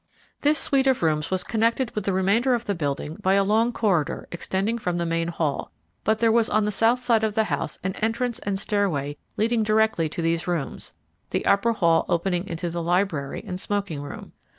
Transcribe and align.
This 0.41 0.57
suite 0.57 0.87
of 0.87 1.03
rooms 1.03 1.29
was 1.29 1.43
connected 1.43 1.91
with 1.93 2.05
the 2.05 2.11
remainder 2.11 2.55
of 2.55 2.65
the 2.65 2.73
building 2.73 3.17
by 3.21 3.35
a 3.35 3.43
long 3.43 3.71
corridor 3.71 4.27
extending 4.31 4.79
from 4.79 4.97
the 4.97 5.05
main 5.05 5.27
hall, 5.27 5.71
but 6.03 6.17
there 6.17 6.31
was 6.31 6.49
on 6.49 6.65
the 6.65 6.71
south 6.71 6.97
side 7.03 7.23
of 7.23 7.35
the 7.35 7.43
house 7.43 7.77
an 7.83 7.93
entrance 7.97 8.39
and 8.39 8.57
stairway 8.57 9.15
leading 9.37 9.61
directly 9.61 10.09
to 10.09 10.23
these 10.23 10.47
rooms, 10.47 10.93
the 11.29 11.45
upper 11.45 11.73
hall 11.73 12.07
opening 12.09 12.47
into 12.47 12.67
the 12.71 12.81
library 12.81 13.43
and 13.45 13.59
smoking 13.59 14.01
room. 14.01 14.31